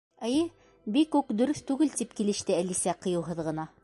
[0.27, 0.37] —Эйе,
[0.95, 3.67] бик үк дөрөҫ түгел, —тип килеште Әлисә ҡыйыуһыҙ ғына.